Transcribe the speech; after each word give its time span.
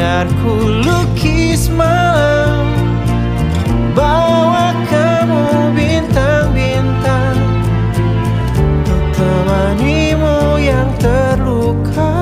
Biar 0.00 0.24
ku 0.40 0.80
lukis 0.80 1.68
malam. 1.68 2.72
Bawa 3.92 4.72
kamu 4.88 5.76
bintang-bintang. 5.76 7.36
Untuk 8.56 9.04
temanimu 9.12 10.56
yang 10.56 10.88
terluka. 10.96 12.16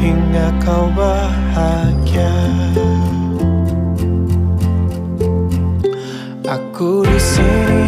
Hingga 0.00 0.48
kau 0.64 0.88
bahagia. 0.96 2.32
Aku 6.48 7.04
di 7.04 7.20
sini 7.20 7.84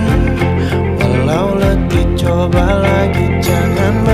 Walau 1.00 1.56
letih 1.56 2.04
coba 2.20 2.84
lagi. 2.84 3.32
Jangan 3.40 4.04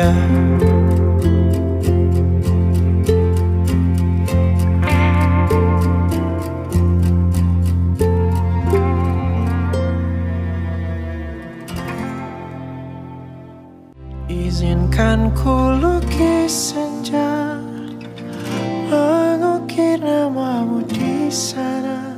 Izinkan 0.00 0.16
ku 15.36 15.76
lukis 15.76 16.72
senja 16.72 17.60
Mengukir 18.88 20.00
namamu 20.00 20.80
di 20.88 21.28
sana. 21.28 22.16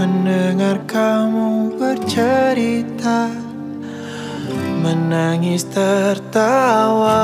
Mendengar 0.00 0.80
kamu 0.88 1.76
bercerita 1.76 3.43
Menangis 5.04 5.68
tertawa 5.68 7.20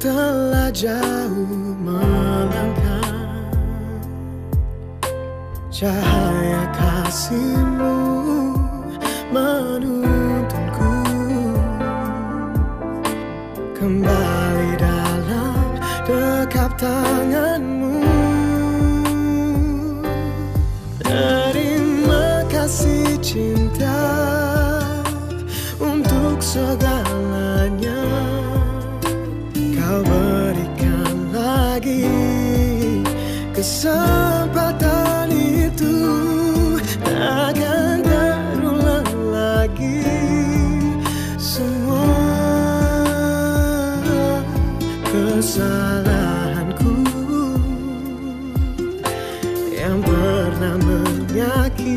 tan 0.00 0.50
la 0.50 0.70
Jaú. 0.70 1.57
Kesalahanku 45.38 46.98
yang 49.70 50.02
pernah 50.02 50.74
menyakitimu 50.82 51.87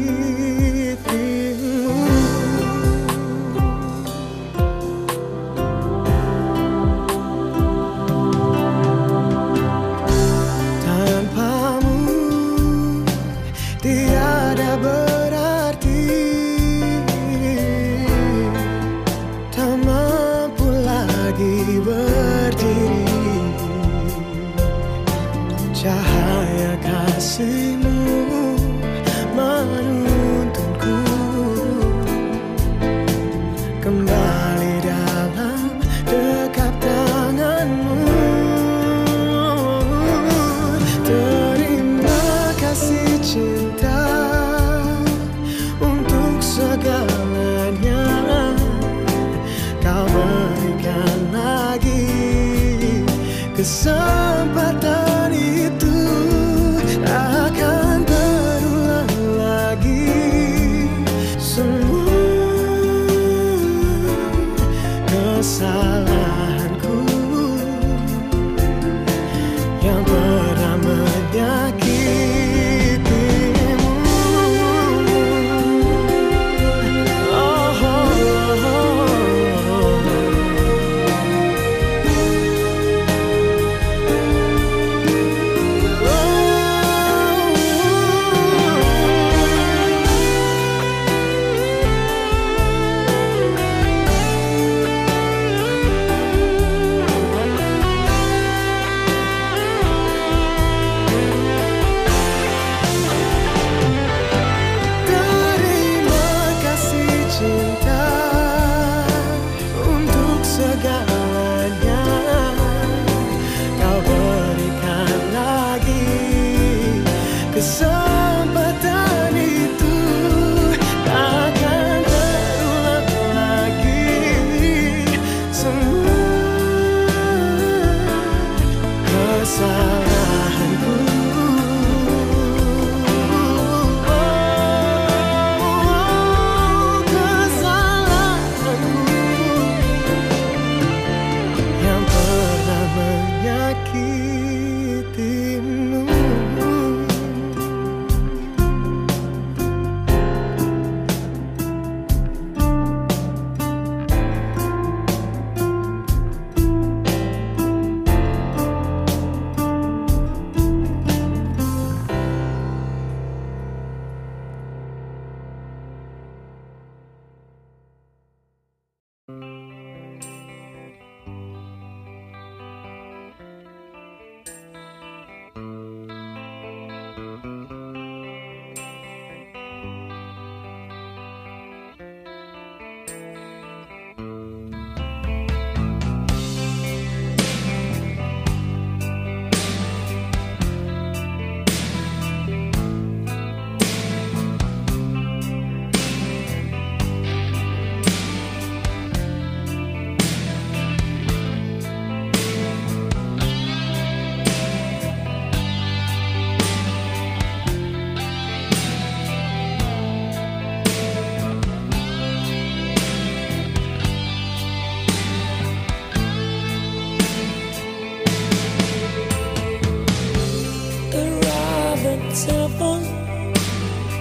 telephone, 222.34 223.04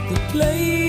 the 0.09 0.21
place. 0.33 0.80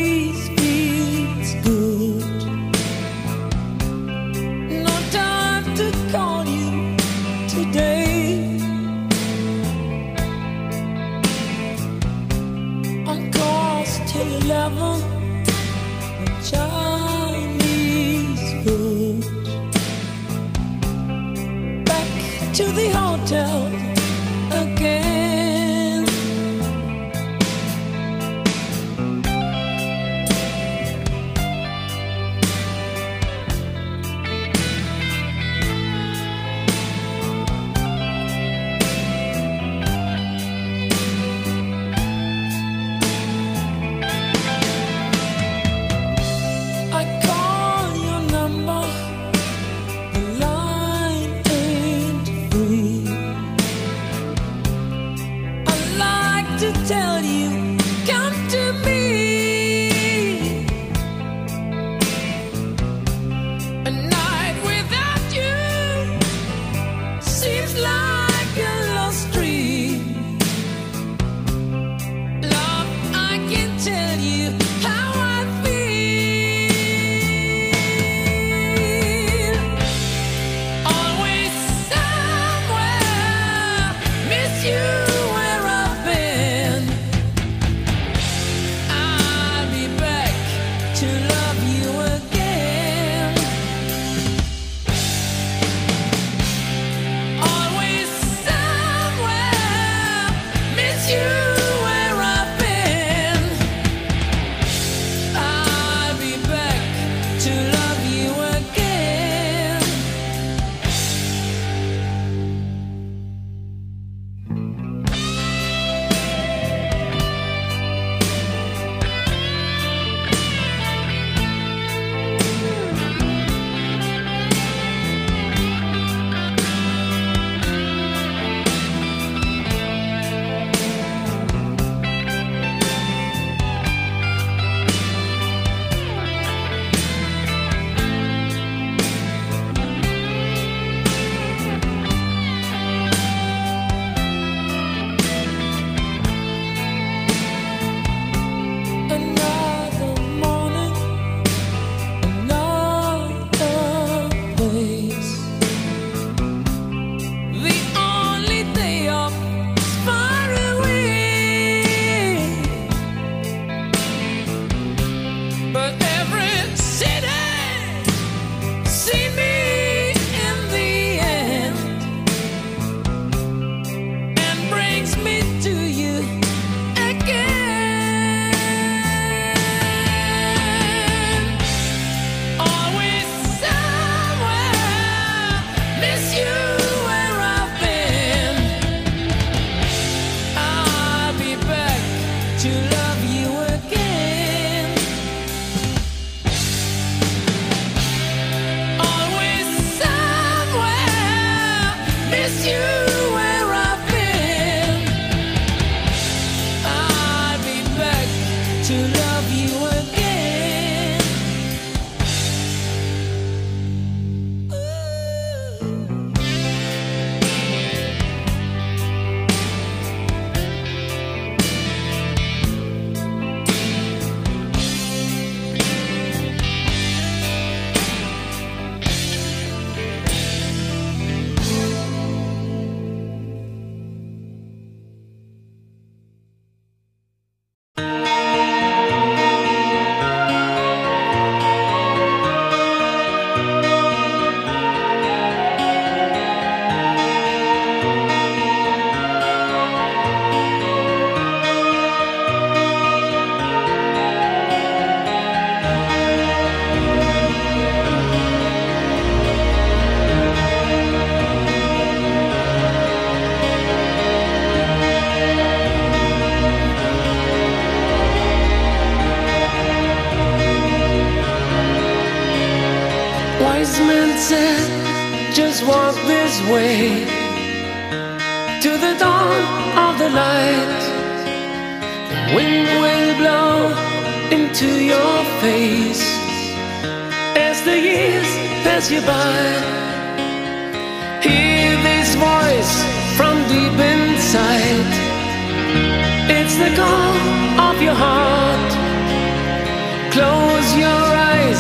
Close 300.32 300.96
your 300.96 301.08
eyes 301.08 301.80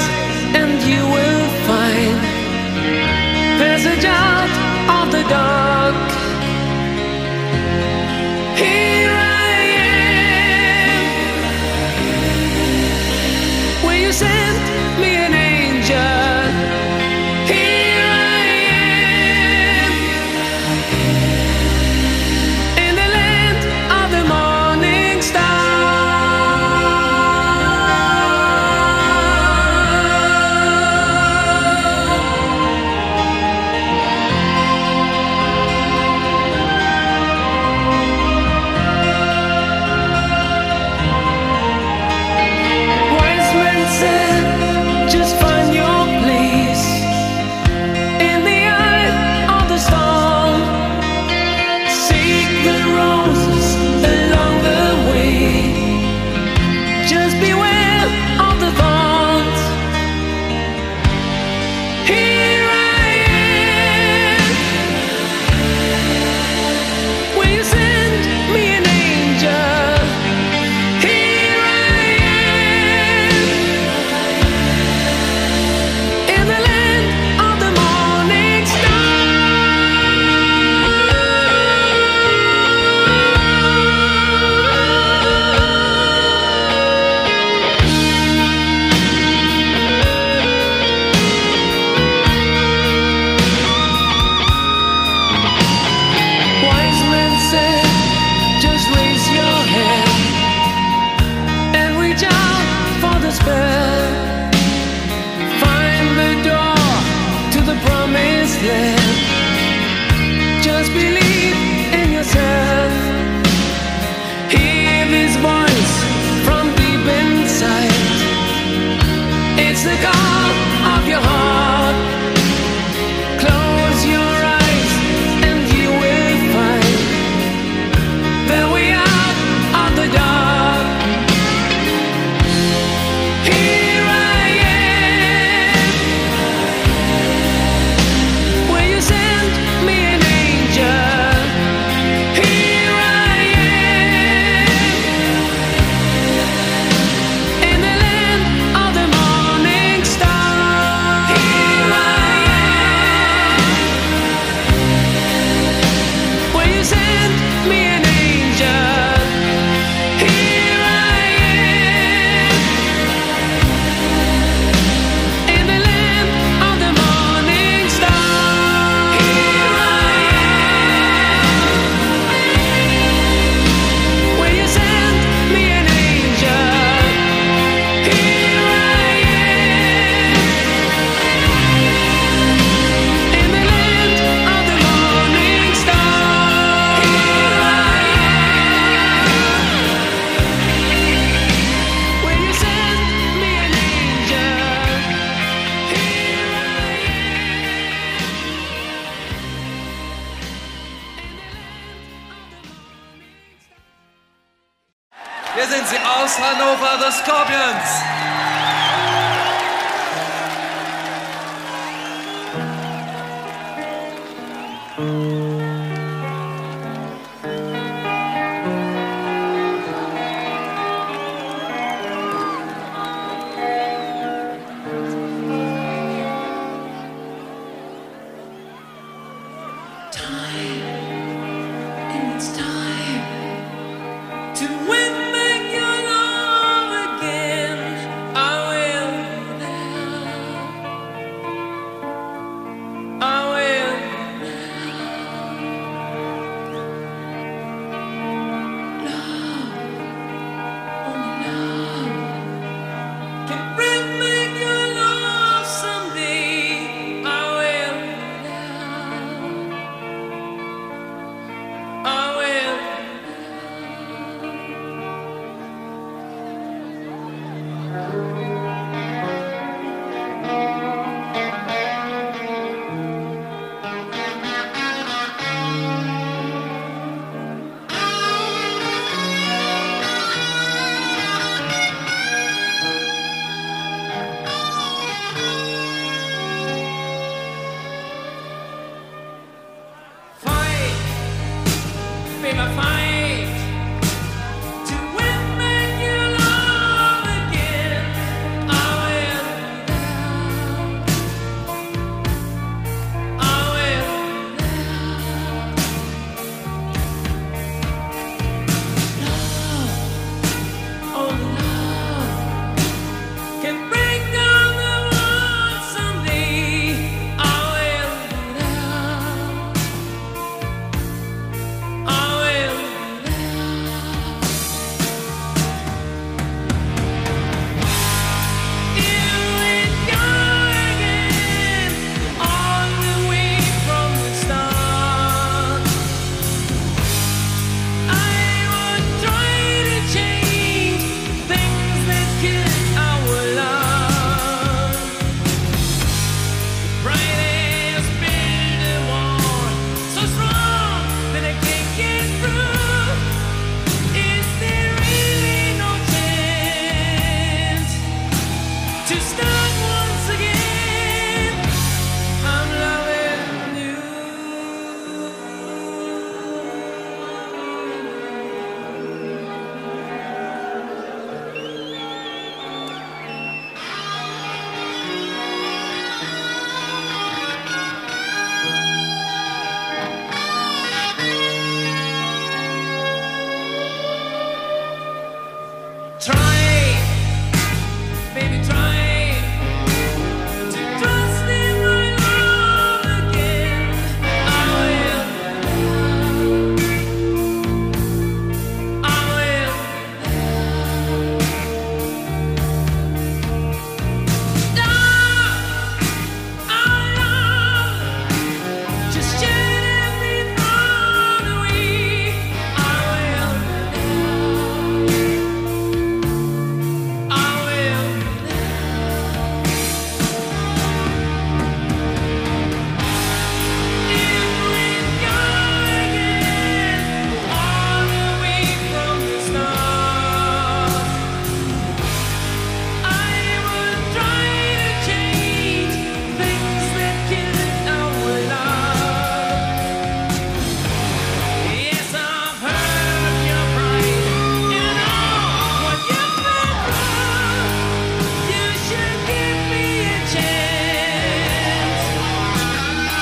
and 0.59 0.83
you 0.83 1.01
will 1.15 1.47
find 1.67 2.19
passage 3.57 4.03
out 4.03 5.05
of 5.05 5.11
the 5.13 5.23
dark. 5.29 6.20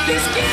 this 0.09 0.27
game. 0.33 0.48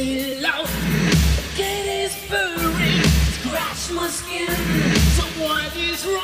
really. 0.00 0.34
The 0.34 1.42
cat 1.56 1.86
is 1.86 2.14
furry, 2.14 3.02
scratch 3.36 3.90
my 3.92 4.08
skin. 4.08 4.48
Someone 5.16 5.66
is 5.76 6.06
wrong. 6.06 6.19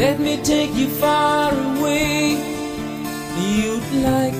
Let 0.00 0.16
me 0.18 0.38
take 0.42 0.72
you 0.74 0.88
far 0.88 1.52
away. 1.52 2.30
You'd 3.36 3.92
like 4.02 4.32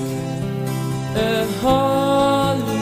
a 1.15 1.47
holiday. 1.61 2.81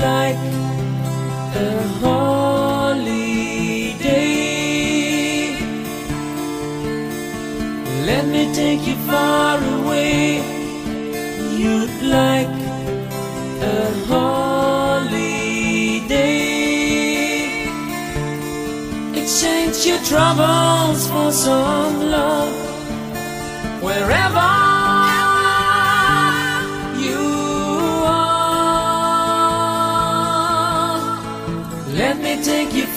like 0.00 0.36
a 1.56 1.70
holiday. 2.00 3.20
Let 8.06 8.24
me 8.26 8.42
take 8.54 8.86
you 8.86 8.96
far 9.10 9.58
away. 9.58 10.40
You'd 11.60 11.96
like 12.02 12.54
a 13.76 13.80
holiday. 14.12 15.40
Exchange 19.20 19.78
your 19.86 20.00
troubles 20.10 21.00
for 21.10 21.30
some 21.30 22.10
love. 22.10 22.49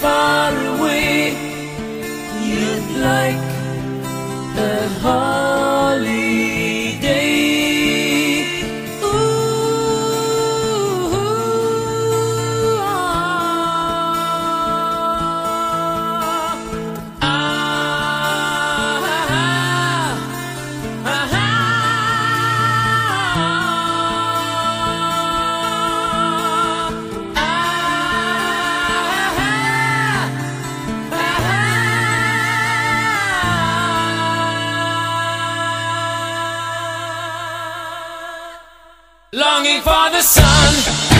far 0.03 0.62
for 39.81 40.09
the 40.11 40.21
sun. 40.21 41.12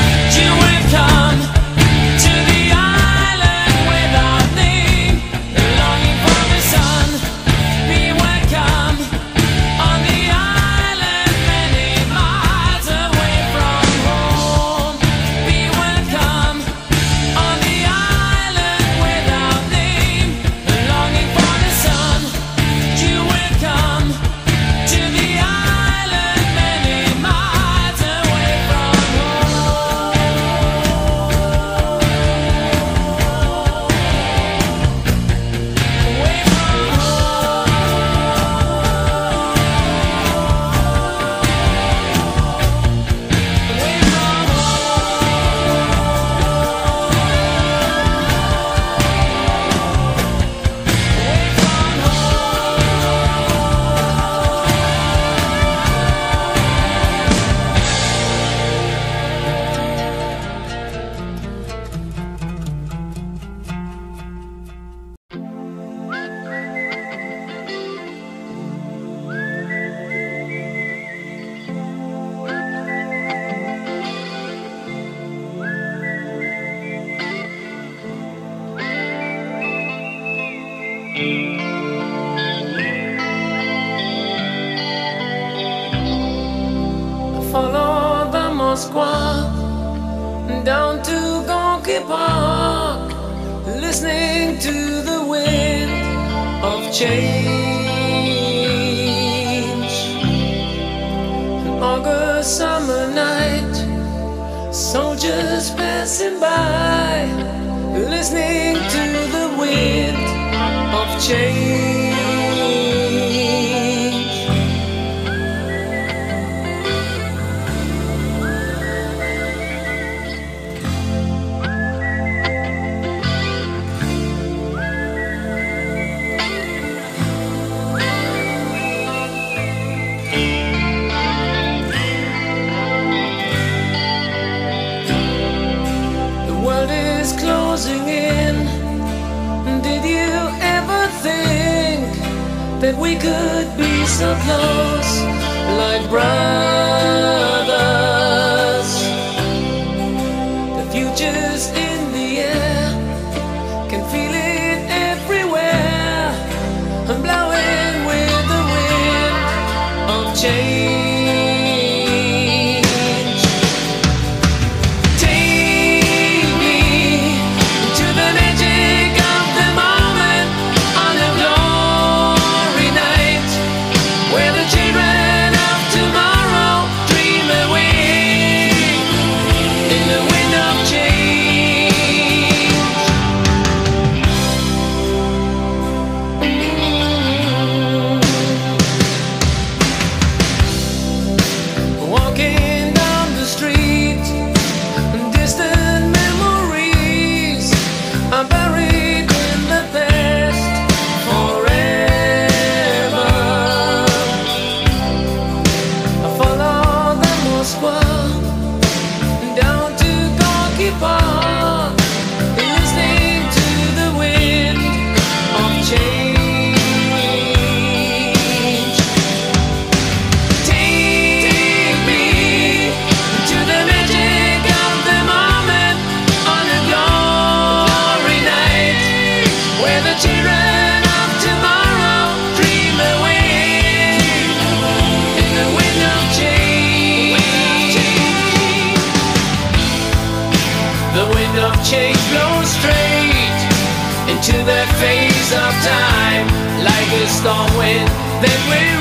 Of 245.54 245.74
time. 245.86 246.48
Like 246.84 247.10
a 247.22 247.28
storm 247.28 247.70
wind, 247.78 248.10
then 248.42 248.60
we 248.70 248.93